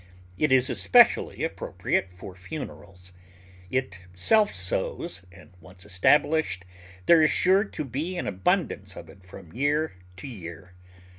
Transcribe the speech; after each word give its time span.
It 0.35 0.51
is 0.51 0.67
especially 0.67 1.43
appropriate 1.43 2.11
for 2.11 2.33
funerals. 2.33 3.13
It 3.69 3.99
self 4.15 4.55
sows, 4.55 5.21
and 5.31 5.51
once 5.61 5.85
established 5.85 6.65
there 7.05 7.21
is 7.21 7.29
sure 7.29 7.63
to 7.65 7.85
be 7.85 8.17
an 8.17 8.25
abundance 8.25 8.95
of 8.95 9.09
it 9.09 9.23
from 9.23 9.53
year 9.53 9.93
to 10.17 10.27
year. 10.27 10.73